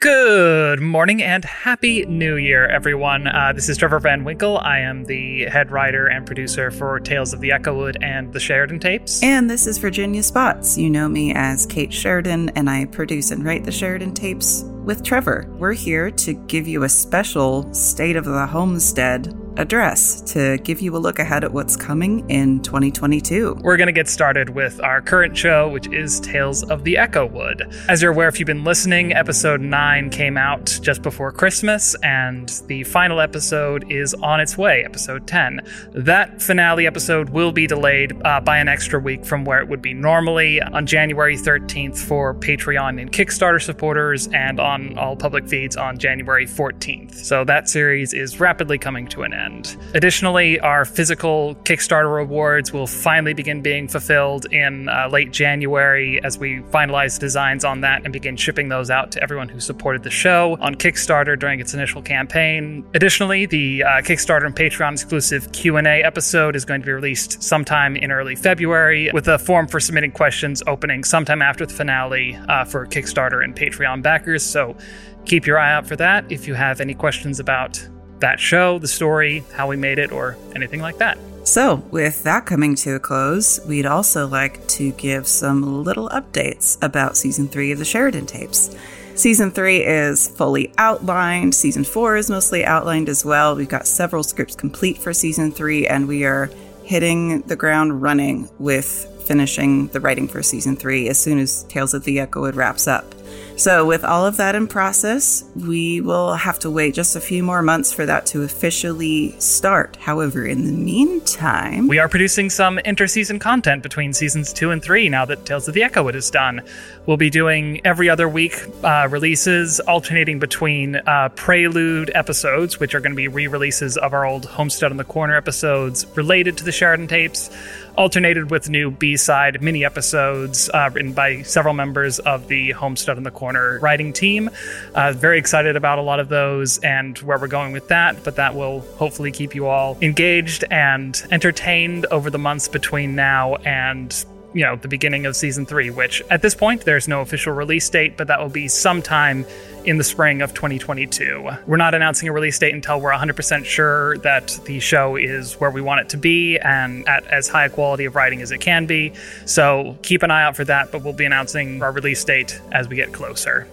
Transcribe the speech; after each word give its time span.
Good 0.00 0.80
morning 0.80 1.22
and 1.22 1.44
happy 1.44 2.06
new 2.06 2.36
year, 2.36 2.66
everyone. 2.66 3.26
Uh, 3.26 3.52
this 3.54 3.68
is 3.68 3.76
Trevor 3.76 4.00
Van 4.00 4.24
Winkle. 4.24 4.56
I 4.56 4.78
am 4.78 5.04
the 5.04 5.44
head 5.44 5.70
writer 5.70 6.06
and 6.06 6.24
producer 6.24 6.70
for 6.70 6.98
Tales 6.98 7.34
of 7.34 7.40
the 7.40 7.52
Echowood 7.52 7.98
and 8.00 8.32
the 8.32 8.40
Sheridan 8.40 8.80
tapes. 8.80 9.22
And 9.22 9.50
this 9.50 9.66
is 9.66 9.76
Virginia 9.76 10.22
Spots. 10.22 10.78
You 10.78 10.88
know 10.88 11.06
me 11.06 11.34
as 11.34 11.66
Kate 11.66 11.92
Sheridan, 11.92 12.48
and 12.56 12.70
I 12.70 12.86
produce 12.86 13.30
and 13.30 13.44
write 13.44 13.64
the 13.64 13.72
Sheridan 13.72 14.14
tapes 14.14 14.62
with 14.86 15.04
Trevor. 15.04 15.46
We're 15.58 15.74
here 15.74 16.10
to 16.10 16.32
give 16.32 16.66
you 16.66 16.84
a 16.84 16.88
special 16.88 17.70
State 17.74 18.16
of 18.16 18.24
the 18.24 18.46
Homestead 18.46 19.34
address 19.56 20.20
to 20.32 20.58
give 20.58 20.80
you 20.80 20.96
a 20.96 20.98
look 20.98 21.18
ahead 21.18 21.44
at 21.44 21.52
what's 21.52 21.76
coming 21.76 22.28
in 22.30 22.60
2022. 22.62 23.58
We're 23.62 23.76
going 23.76 23.88
to 23.88 23.92
get 23.92 24.08
started 24.08 24.50
with 24.50 24.80
our 24.82 25.00
current 25.00 25.36
show, 25.36 25.68
which 25.68 25.86
is 25.88 26.20
Tales 26.20 26.62
of 26.64 26.84
the 26.84 26.96
Echo 26.96 27.26
Wood. 27.26 27.62
As 27.88 28.00
you're 28.00 28.12
aware, 28.12 28.28
if 28.28 28.38
you've 28.38 28.46
been 28.46 28.64
listening, 28.64 29.12
episode 29.12 29.60
9 29.60 30.10
came 30.10 30.36
out 30.36 30.78
just 30.80 31.02
before 31.02 31.32
Christmas, 31.32 31.94
and 32.02 32.48
the 32.66 32.84
final 32.84 33.20
episode 33.20 33.90
is 33.90 34.14
on 34.14 34.40
its 34.40 34.56
way, 34.56 34.84
episode 34.84 35.26
10. 35.26 35.60
That 35.92 36.40
finale 36.40 36.86
episode 36.86 37.30
will 37.30 37.52
be 37.52 37.66
delayed 37.66 38.20
uh, 38.24 38.40
by 38.40 38.58
an 38.58 38.68
extra 38.68 38.98
week 38.98 39.24
from 39.24 39.44
where 39.44 39.60
it 39.60 39.68
would 39.68 39.82
be 39.82 39.94
normally 39.94 40.62
on 40.62 40.86
January 40.86 41.36
13th 41.36 41.98
for 41.98 42.34
Patreon 42.34 43.00
and 43.00 43.12
Kickstarter 43.12 43.62
supporters, 43.62 44.28
and 44.28 44.58
on 44.58 44.96
all 44.96 45.16
public 45.16 45.46
feeds 45.46 45.76
on 45.76 45.98
January 45.98 46.46
14th. 46.46 47.14
So 47.14 47.44
that 47.44 47.68
series 47.68 48.12
is 48.14 48.40
rapidly 48.40 48.78
coming 48.78 49.06
to 49.08 49.22
an 49.22 49.34
end 49.34 49.49
end. 49.50 49.76
Additionally, 49.94 50.60
our 50.60 50.84
physical 50.84 51.54
Kickstarter 51.64 52.12
rewards 52.14 52.72
will 52.72 52.86
finally 52.86 53.34
begin 53.34 53.62
being 53.62 53.88
fulfilled 53.88 54.46
in 54.52 54.88
uh, 54.88 55.08
late 55.10 55.32
January 55.32 56.22
as 56.24 56.38
we 56.38 56.60
finalize 56.70 57.18
designs 57.18 57.64
on 57.64 57.80
that 57.80 58.02
and 58.04 58.12
begin 58.12 58.36
shipping 58.36 58.68
those 58.68 58.90
out 58.90 59.12
to 59.12 59.22
everyone 59.22 59.48
who 59.48 59.60
supported 59.60 60.02
the 60.02 60.10
show 60.10 60.56
on 60.60 60.74
Kickstarter 60.74 61.38
during 61.38 61.60
its 61.60 61.74
initial 61.74 62.02
campaign. 62.02 62.84
Additionally, 62.94 63.46
the 63.46 63.82
uh, 63.82 63.88
Kickstarter 64.02 64.46
and 64.46 64.54
Patreon 64.54 64.92
exclusive 64.92 65.52
Q&A 65.52 66.02
episode 66.02 66.56
is 66.56 66.64
going 66.64 66.80
to 66.80 66.86
be 66.86 66.92
released 66.92 67.42
sometime 67.42 67.96
in 67.96 68.12
early 68.12 68.36
February 68.36 69.10
with 69.12 69.28
a 69.28 69.38
form 69.38 69.66
for 69.66 69.80
submitting 69.80 70.12
questions 70.12 70.62
opening 70.66 71.04
sometime 71.04 71.42
after 71.42 71.66
the 71.66 71.74
finale 71.74 72.36
uh, 72.48 72.64
for 72.64 72.86
Kickstarter 72.86 73.42
and 73.42 73.54
Patreon 73.56 74.02
backers. 74.02 74.44
So 74.44 74.76
keep 75.24 75.46
your 75.46 75.58
eye 75.58 75.72
out 75.72 75.86
for 75.86 75.96
that 75.96 76.30
if 76.30 76.46
you 76.46 76.54
have 76.54 76.80
any 76.80 76.94
questions 76.94 77.40
about 77.40 77.88
that 78.20 78.40
show, 78.40 78.78
the 78.78 78.88
story, 78.88 79.44
how 79.54 79.68
we 79.68 79.76
made 79.76 79.98
it, 79.98 80.12
or 80.12 80.36
anything 80.54 80.80
like 80.80 80.98
that. 80.98 81.18
So, 81.44 81.76
with 81.90 82.22
that 82.24 82.46
coming 82.46 82.74
to 82.76 82.94
a 82.94 83.00
close, 83.00 83.60
we'd 83.66 83.86
also 83.86 84.26
like 84.26 84.66
to 84.68 84.92
give 84.92 85.26
some 85.26 85.82
little 85.84 86.08
updates 86.10 86.78
about 86.82 87.16
season 87.16 87.48
three 87.48 87.72
of 87.72 87.78
the 87.78 87.84
Sheridan 87.84 88.26
tapes. 88.26 88.76
Season 89.14 89.50
three 89.50 89.84
is 89.84 90.28
fully 90.28 90.72
outlined. 90.78 91.54
Season 91.54 91.84
four 91.84 92.16
is 92.16 92.30
mostly 92.30 92.64
outlined 92.64 93.08
as 93.08 93.24
well. 93.24 93.56
We've 93.56 93.68
got 93.68 93.86
several 93.86 94.22
scripts 94.22 94.54
complete 94.54 94.98
for 94.98 95.12
season 95.12 95.50
three, 95.50 95.86
and 95.86 96.06
we 96.06 96.24
are 96.24 96.50
hitting 96.84 97.40
the 97.42 97.56
ground 97.56 98.02
running 98.02 98.48
with 98.58 99.06
finishing 99.26 99.86
the 99.88 100.00
writing 100.00 100.26
for 100.26 100.42
season 100.42 100.76
three 100.76 101.08
as 101.08 101.18
soon 101.18 101.38
as 101.38 101.62
Tales 101.64 101.94
of 101.94 102.04
the 102.04 102.18
Echo 102.18 102.44
Echowood 102.44 102.56
wraps 102.56 102.88
up. 102.88 103.14
So, 103.60 103.84
with 103.84 104.06
all 104.06 104.24
of 104.24 104.38
that 104.38 104.54
in 104.54 104.68
process, 104.68 105.44
we 105.54 106.00
will 106.00 106.32
have 106.32 106.58
to 106.60 106.70
wait 106.70 106.94
just 106.94 107.14
a 107.14 107.20
few 107.20 107.42
more 107.42 107.60
months 107.60 107.92
for 107.92 108.06
that 108.06 108.24
to 108.28 108.42
officially 108.42 109.38
start. 109.38 109.96
However, 109.96 110.46
in 110.46 110.64
the 110.64 110.72
meantime, 110.72 111.86
we 111.86 111.98
are 111.98 112.08
producing 112.08 112.48
some 112.48 112.78
interseason 112.78 113.38
content 113.38 113.82
between 113.82 114.14
seasons 114.14 114.54
two 114.54 114.70
and 114.70 114.82
three 114.82 115.10
now 115.10 115.26
that 115.26 115.44
Tales 115.44 115.68
of 115.68 115.74
the 115.74 115.82
Echowood 115.82 116.14
is 116.14 116.30
done. 116.30 116.62
We'll 117.04 117.18
be 117.18 117.28
doing 117.28 117.82
every 117.84 118.08
other 118.08 118.30
week 118.30 118.56
uh, 118.82 119.08
releases, 119.10 119.78
alternating 119.80 120.38
between 120.38 120.96
uh, 120.96 121.28
prelude 121.34 122.10
episodes, 122.14 122.80
which 122.80 122.94
are 122.94 123.00
going 123.00 123.12
to 123.12 123.16
be 123.16 123.28
re 123.28 123.46
releases 123.46 123.98
of 123.98 124.14
our 124.14 124.24
old 124.24 124.46
Homestead 124.46 124.90
on 124.90 124.96
the 124.96 125.04
Corner 125.04 125.36
episodes 125.36 126.06
related 126.16 126.56
to 126.56 126.64
the 126.64 126.72
Sheridan 126.72 127.08
tapes 127.08 127.50
alternated 127.96 128.50
with 128.50 128.68
new 128.68 128.90
B-side 128.90 129.62
mini 129.62 129.84
episodes 129.84 130.70
uh, 130.72 130.90
written 130.92 131.12
by 131.12 131.42
several 131.42 131.74
members 131.74 132.18
of 132.20 132.48
the 132.48 132.72
Homestead 132.72 133.16
in 133.16 133.24
the 133.24 133.30
Corner 133.30 133.78
writing 133.80 134.12
team. 134.12 134.50
Uh, 134.94 135.12
very 135.12 135.38
excited 135.38 135.76
about 135.76 135.98
a 135.98 136.02
lot 136.02 136.20
of 136.20 136.28
those 136.28 136.78
and 136.78 137.18
where 137.18 137.38
we're 137.38 137.48
going 137.48 137.72
with 137.72 137.88
that, 137.88 138.22
but 138.24 138.36
that 138.36 138.54
will 138.54 138.80
hopefully 138.96 139.30
keep 139.30 139.54
you 139.54 139.66
all 139.66 139.96
engaged 140.00 140.64
and 140.70 141.22
entertained 141.30 142.06
over 142.10 142.30
the 142.30 142.38
months 142.38 142.68
between 142.68 143.14
now 143.14 143.56
and 143.56 144.24
you 144.52 144.64
know 144.64 144.76
the 144.76 144.88
beginning 144.88 145.26
of 145.26 145.36
season 145.36 145.64
three 145.64 145.90
which 145.90 146.22
at 146.30 146.42
this 146.42 146.54
point 146.54 146.84
there's 146.84 147.06
no 147.06 147.20
official 147.20 147.52
release 147.52 147.88
date 147.88 148.16
but 148.16 148.26
that 148.26 148.40
will 148.40 148.48
be 148.48 148.66
sometime 148.68 149.46
in 149.84 149.96
the 149.96 150.04
spring 150.04 150.42
of 150.42 150.52
2022. 150.52 151.48
We're 151.66 151.76
not 151.76 151.94
announcing 151.94 152.28
a 152.28 152.32
release 152.32 152.58
date 152.58 152.74
until 152.74 153.00
we're 153.00 153.12
100% 153.12 153.64
sure 153.64 154.18
that 154.18 154.58
the 154.64 154.80
show 154.80 155.16
is 155.16 155.54
where 155.54 155.70
we 155.70 155.80
want 155.80 156.02
it 156.02 156.08
to 156.10 156.16
be 156.16 156.58
and 156.58 157.08
at 157.08 157.26
as 157.26 157.48
high 157.48 157.66
a 157.66 157.70
quality 157.70 158.04
of 158.04 158.14
writing 158.14 158.42
as 158.42 158.50
it 158.50 158.58
can 158.58 158.86
be. 158.86 159.12
So 159.46 159.96
keep 160.02 160.22
an 160.22 160.30
eye 160.30 160.42
out 160.42 160.56
for 160.56 160.64
that, 160.64 160.92
but 160.92 161.02
we'll 161.02 161.12
be 161.12 161.24
announcing 161.24 161.82
our 161.82 161.92
release 161.92 162.22
date 162.24 162.60
as 162.72 162.88
we 162.88 162.96
get 162.96 163.12
closer. 163.12 163.66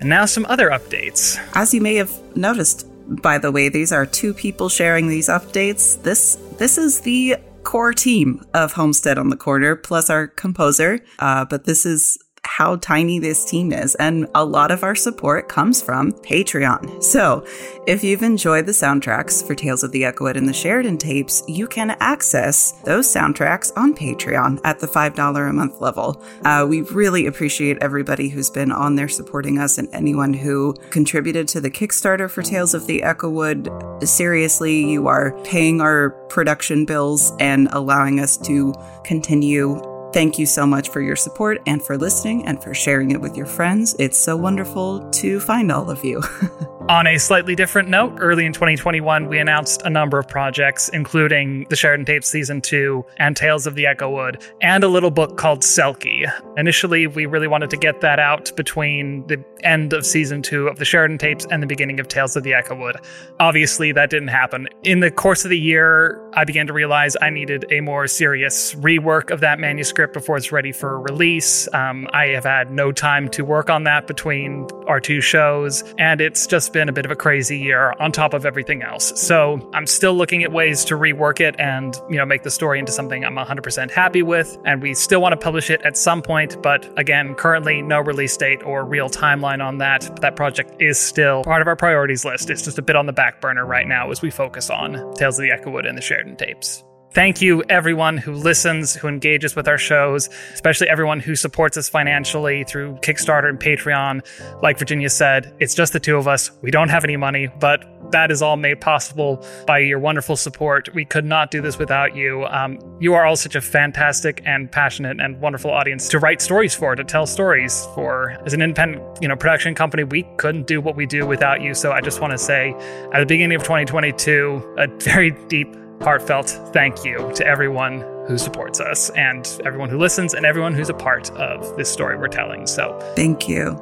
And 0.00 0.08
now 0.08 0.26
some 0.26 0.46
other 0.46 0.70
updates. 0.70 1.38
As 1.54 1.72
you 1.72 1.80
may 1.80 1.96
have 1.96 2.36
noticed, 2.36 2.86
by 3.08 3.38
the 3.38 3.52
way, 3.52 3.68
these 3.68 3.92
are 3.92 4.04
two 4.04 4.34
people 4.34 4.68
sharing 4.68 5.08
these 5.08 5.28
updates. 5.28 6.02
This 6.02 6.36
this 6.58 6.76
is 6.78 7.00
the 7.00 7.36
core 7.66 7.92
team 7.92 8.42
of 8.54 8.72
Homestead 8.72 9.18
on 9.18 9.28
the 9.28 9.36
Corner, 9.36 9.74
plus 9.74 10.08
our 10.08 10.28
composer. 10.28 11.00
Uh, 11.18 11.44
but 11.44 11.64
this 11.64 11.84
is 11.84 12.16
how 12.46 12.76
tiny 12.76 13.18
this 13.18 13.44
team 13.44 13.72
is, 13.72 13.94
and 13.96 14.26
a 14.34 14.44
lot 14.44 14.70
of 14.70 14.82
our 14.82 14.94
support 14.94 15.48
comes 15.48 15.82
from 15.82 16.12
Patreon. 16.12 17.02
So, 17.02 17.44
if 17.86 18.02
you've 18.02 18.22
enjoyed 18.22 18.66
the 18.66 18.72
soundtracks 18.72 19.46
for 19.46 19.54
Tales 19.54 19.82
of 19.82 19.92
the 19.92 20.04
Echowood 20.04 20.36
and 20.36 20.48
the 20.48 20.52
Sheridan 20.52 20.98
tapes, 20.98 21.42
you 21.46 21.66
can 21.66 21.90
access 22.00 22.72
those 22.84 23.06
soundtracks 23.06 23.70
on 23.76 23.94
Patreon 23.94 24.60
at 24.64 24.78
the 24.78 24.86
$5 24.86 25.50
a 25.50 25.52
month 25.52 25.80
level. 25.80 26.22
Uh, 26.44 26.66
we 26.68 26.82
really 26.82 27.26
appreciate 27.26 27.78
everybody 27.80 28.28
who's 28.28 28.50
been 28.50 28.72
on 28.72 28.96
there 28.96 29.08
supporting 29.08 29.58
us 29.58 29.78
and 29.78 29.88
anyone 29.92 30.32
who 30.32 30.74
contributed 30.90 31.48
to 31.48 31.60
the 31.60 31.70
Kickstarter 31.70 32.30
for 32.30 32.42
Tales 32.42 32.74
of 32.74 32.86
the 32.86 33.02
Echowood. 33.02 33.68
Seriously, 34.02 34.90
you 34.90 35.08
are 35.08 35.32
paying 35.44 35.80
our 35.80 36.10
production 36.28 36.84
bills 36.84 37.32
and 37.38 37.68
allowing 37.72 38.20
us 38.20 38.36
to 38.38 38.74
continue 39.04 39.95
Thank 40.16 40.38
you 40.38 40.46
so 40.46 40.66
much 40.66 40.88
for 40.88 41.02
your 41.02 41.14
support 41.14 41.60
and 41.66 41.84
for 41.84 41.98
listening 41.98 42.46
and 42.46 42.62
for 42.62 42.72
sharing 42.72 43.10
it 43.10 43.20
with 43.20 43.36
your 43.36 43.44
friends. 43.44 43.94
It's 43.98 44.16
so 44.16 44.34
wonderful 44.34 45.10
to 45.10 45.38
find 45.40 45.70
all 45.70 45.90
of 45.90 46.06
you. 46.06 46.22
On 46.88 47.04
a 47.08 47.18
slightly 47.18 47.56
different 47.56 47.88
note, 47.88 48.16
early 48.20 48.46
in 48.46 48.52
2021, 48.52 49.26
we 49.26 49.40
announced 49.40 49.82
a 49.84 49.90
number 49.90 50.20
of 50.20 50.28
projects, 50.28 50.88
including 50.90 51.66
the 51.68 51.74
Sheridan 51.74 52.06
Tapes 52.06 52.28
Season 52.28 52.60
2 52.60 53.04
and 53.16 53.36
Tales 53.36 53.66
of 53.66 53.74
the 53.74 53.86
Echo 53.86 54.08
Wood, 54.08 54.40
and 54.60 54.84
a 54.84 54.88
little 54.88 55.10
book 55.10 55.36
called 55.36 55.62
Selkie. 55.62 56.30
Initially, 56.56 57.08
we 57.08 57.26
really 57.26 57.48
wanted 57.48 57.70
to 57.70 57.76
get 57.76 58.02
that 58.02 58.20
out 58.20 58.54
between 58.54 59.26
the 59.26 59.44
end 59.64 59.94
of 59.94 60.06
Season 60.06 60.42
2 60.42 60.68
of 60.68 60.78
the 60.78 60.84
Sheridan 60.84 61.18
Tapes 61.18 61.44
and 61.50 61.60
the 61.60 61.66
beginning 61.66 61.98
of 61.98 62.06
Tales 62.06 62.36
of 62.36 62.44
the 62.44 62.54
Echo 62.54 62.76
Wood. 62.76 62.96
Obviously, 63.40 63.90
that 63.90 64.08
didn't 64.08 64.28
happen. 64.28 64.68
In 64.84 65.00
the 65.00 65.10
course 65.10 65.44
of 65.44 65.50
the 65.50 65.58
year, 65.58 66.22
I 66.34 66.44
began 66.44 66.68
to 66.68 66.72
realize 66.72 67.16
I 67.20 67.30
needed 67.30 67.64
a 67.72 67.80
more 67.80 68.06
serious 68.06 68.74
rework 68.74 69.32
of 69.32 69.40
that 69.40 69.58
manuscript 69.58 70.12
before 70.12 70.36
it's 70.36 70.52
ready 70.52 70.70
for 70.70 71.00
release. 71.00 71.66
Um, 71.72 72.06
I 72.12 72.26
have 72.26 72.44
had 72.44 72.70
no 72.70 72.92
time 72.92 73.28
to 73.30 73.44
work 73.44 73.70
on 73.70 73.82
that 73.84 74.06
between 74.06 74.68
our 74.86 75.00
two 75.00 75.20
shows, 75.20 75.82
and 75.98 76.20
it's 76.20 76.46
just 76.46 76.75
been 76.76 76.90
a 76.90 76.92
bit 76.92 77.06
of 77.06 77.10
a 77.10 77.16
crazy 77.16 77.56
year 77.56 77.94
on 78.00 78.12
top 78.12 78.34
of 78.34 78.44
everything 78.44 78.82
else. 78.82 79.18
So 79.18 79.66
I'm 79.72 79.86
still 79.86 80.12
looking 80.12 80.44
at 80.44 80.52
ways 80.52 80.84
to 80.84 80.94
rework 80.94 81.40
it 81.40 81.58
and, 81.58 81.98
you 82.10 82.18
know, 82.18 82.26
make 82.26 82.42
the 82.42 82.50
story 82.50 82.78
into 82.78 82.92
something 82.92 83.24
I'm 83.24 83.34
100% 83.34 83.90
happy 83.90 84.22
with. 84.22 84.58
And 84.66 84.82
we 84.82 84.92
still 84.92 85.22
want 85.22 85.32
to 85.32 85.38
publish 85.38 85.70
it 85.70 85.80
at 85.86 85.96
some 85.96 86.20
point, 86.20 86.60
but 86.60 86.86
again, 86.98 87.34
currently 87.34 87.80
no 87.80 87.98
release 88.00 88.36
date 88.36 88.62
or 88.62 88.84
real 88.84 89.08
timeline 89.08 89.64
on 89.64 89.78
that. 89.78 90.06
But 90.06 90.20
That 90.20 90.36
project 90.36 90.74
is 90.78 90.98
still 90.98 91.44
part 91.44 91.62
of 91.62 91.66
our 91.66 91.76
priorities 91.76 92.26
list. 92.26 92.50
It's 92.50 92.60
just 92.60 92.78
a 92.78 92.82
bit 92.82 92.94
on 92.94 93.06
the 93.06 93.14
back 93.14 93.40
burner 93.40 93.64
right 93.64 93.88
now 93.88 94.10
as 94.10 94.20
we 94.20 94.30
focus 94.30 94.68
on 94.68 95.14
Tales 95.14 95.38
of 95.38 95.44
the 95.44 95.52
Echowood 95.52 95.86
and 95.86 95.96
the 95.96 96.02
Sheridan 96.02 96.36
tapes. 96.36 96.84
Thank 97.12 97.40
you, 97.40 97.62
everyone 97.70 98.18
who 98.18 98.32
listens, 98.34 98.94
who 98.94 99.08
engages 99.08 99.56
with 99.56 99.68
our 99.68 99.78
shows, 99.78 100.28
especially 100.52 100.88
everyone 100.88 101.18
who 101.18 101.34
supports 101.34 101.78
us 101.78 101.88
financially 101.88 102.64
through 102.64 102.96
Kickstarter 102.96 103.48
and 103.48 103.58
Patreon. 103.58 104.22
Like 104.62 104.78
Virginia 104.78 105.08
said, 105.08 105.54
it's 105.58 105.74
just 105.74 105.94
the 105.94 106.00
two 106.00 106.16
of 106.16 106.28
us. 106.28 106.50
We 106.60 106.70
don't 106.70 106.90
have 106.90 107.04
any 107.04 107.16
money, 107.16 107.48
but 107.58 107.84
that 108.12 108.30
is 108.30 108.42
all 108.42 108.56
made 108.56 108.80
possible 108.80 109.44
by 109.66 109.78
your 109.78 109.98
wonderful 109.98 110.36
support. 110.36 110.92
We 110.94 111.04
could 111.04 111.24
not 111.24 111.50
do 111.50 111.62
this 111.62 111.78
without 111.78 112.14
you. 112.14 112.44
Um, 112.46 112.78
you 113.00 113.14
are 113.14 113.24
all 113.24 113.36
such 113.36 113.54
a 113.54 113.60
fantastic 113.60 114.42
and 114.44 114.70
passionate 114.70 115.18
and 115.18 115.40
wonderful 115.40 115.70
audience 115.70 116.08
to 116.10 116.18
write 116.18 116.42
stories 116.42 116.74
for, 116.74 116.94
to 116.94 117.04
tell 117.04 117.26
stories 117.26 117.86
for. 117.94 118.32
As 118.44 118.52
an 118.52 118.60
independent, 118.60 119.02
you 119.22 119.28
know, 119.28 119.36
production 119.36 119.74
company, 119.74 120.04
we 120.04 120.24
couldn't 120.36 120.66
do 120.66 120.80
what 120.82 120.96
we 120.96 121.06
do 121.06 121.26
without 121.26 121.62
you. 121.62 121.72
So 121.72 121.92
I 121.92 122.02
just 122.02 122.20
want 122.20 122.32
to 122.32 122.38
say, 122.38 122.72
at 123.14 123.20
the 123.20 123.26
beginning 123.26 123.56
of 123.56 123.62
2022, 123.62 124.74
a 124.76 124.86
very 124.98 125.30
deep 125.48 125.74
heartfelt 126.02 126.48
thank 126.72 127.04
you 127.04 127.32
to 127.34 127.46
everyone 127.46 128.00
who 128.26 128.38
supports 128.38 128.80
us 128.80 129.10
and 129.10 129.60
everyone 129.64 129.88
who 129.88 129.98
listens 129.98 130.34
and 130.34 130.44
everyone 130.44 130.74
who's 130.74 130.88
a 130.88 130.94
part 130.94 131.30
of 131.32 131.76
this 131.76 131.90
story 131.90 132.16
we're 132.16 132.28
telling. 132.28 132.66
So, 132.66 132.98
thank 133.14 133.48
you. 133.48 133.80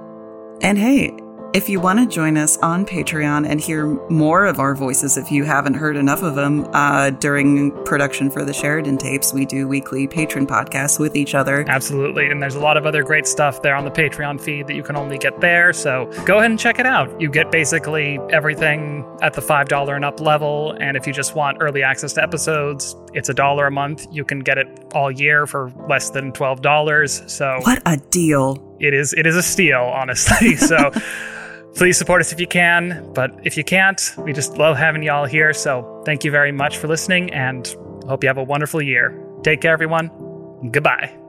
And 0.60 0.78
hey, 0.78 1.16
If 1.54 1.68
you 1.68 1.78
want 1.78 2.00
to 2.00 2.06
join 2.06 2.36
us 2.36 2.58
on 2.58 2.84
Patreon 2.84 3.48
and 3.48 3.60
hear 3.60 3.86
more 4.10 4.44
of 4.44 4.58
our 4.58 4.74
voices, 4.74 5.16
if 5.16 5.30
you 5.30 5.44
haven't 5.44 5.74
heard 5.74 5.96
enough 5.96 6.20
of 6.20 6.34
them 6.34 6.66
uh, 6.72 7.10
during 7.10 7.70
production 7.84 8.28
for 8.28 8.44
the 8.44 8.52
Sheridan 8.52 8.98
tapes, 8.98 9.32
we 9.32 9.46
do 9.46 9.68
weekly 9.68 10.08
patron 10.08 10.48
podcasts 10.48 10.98
with 10.98 11.14
each 11.14 11.32
other. 11.32 11.64
Absolutely. 11.68 12.28
And 12.28 12.42
there's 12.42 12.56
a 12.56 12.60
lot 12.60 12.76
of 12.76 12.86
other 12.86 13.04
great 13.04 13.24
stuff 13.24 13.62
there 13.62 13.76
on 13.76 13.84
the 13.84 13.90
Patreon 13.92 14.40
feed 14.40 14.66
that 14.66 14.74
you 14.74 14.82
can 14.82 14.96
only 14.96 15.16
get 15.16 15.40
there. 15.40 15.72
So 15.72 16.06
go 16.26 16.38
ahead 16.38 16.50
and 16.50 16.58
check 16.58 16.80
it 16.80 16.86
out. 16.86 17.20
You 17.20 17.30
get 17.30 17.52
basically 17.52 18.18
everything 18.30 19.06
at 19.22 19.34
the 19.34 19.40
$5 19.40 19.94
and 19.94 20.04
up 20.04 20.18
level. 20.18 20.72
And 20.80 20.96
if 20.96 21.06
you 21.06 21.12
just 21.12 21.36
want 21.36 21.58
early 21.60 21.84
access 21.84 22.14
to 22.14 22.22
episodes, 22.24 22.96
it's 23.12 23.28
a 23.28 23.34
dollar 23.34 23.68
a 23.68 23.70
month. 23.70 24.08
You 24.10 24.24
can 24.24 24.40
get 24.40 24.58
it 24.58 24.66
all 24.92 25.08
year 25.08 25.46
for 25.46 25.70
less 25.88 26.10
than 26.10 26.32
$12. 26.32 27.30
So 27.30 27.60
What 27.62 27.80
a 27.86 27.96
deal! 28.10 28.76
it 28.80 28.92
is 28.92 29.12
it 29.12 29.24
is 29.24 29.36
a 29.36 29.42
steal, 29.42 29.82
honestly. 29.82 30.56
So 30.64 30.90
please 31.74 31.98
support 31.98 32.20
us 32.20 32.32
if 32.32 32.40
you 32.40 32.46
can. 32.46 33.10
But 33.14 33.38
if 33.44 33.56
you 33.56 33.64
can't, 33.64 34.14
we 34.18 34.32
just 34.32 34.56
love 34.56 34.76
having 34.76 35.02
y'all 35.02 35.26
here. 35.26 35.52
So 35.52 36.02
thank 36.04 36.24
you 36.24 36.30
very 36.30 36.52
much 36.52 36.78
for 36.78 36.88
listening 36.88 37.32
and 37.32 37.66
hope 38.06 38.22
you 38.22 38.28
have 38.28 38.38
a 38.38 38.44
wonderful 38.44 38.80
year. 38.80 39.20
Take 39.42 39.60
care, 39.60 39.72
everyone. 39.72 40.10
Goodbye. 40.70 41.23